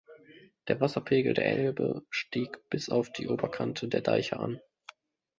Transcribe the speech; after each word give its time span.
Der 0.67 0.81
Wasserpegel 0.81 1.35
der 1.35 1.45
Elbe 1.45 2.01
stieg 2.09 2.67
bis 2.71 2.89
auf 2.89 3.11
die 3.11 3.27
Oberkante 3.27 3.87
der 3.87 4.01
Deiche 4.01 4.39
an. 4.39 4.59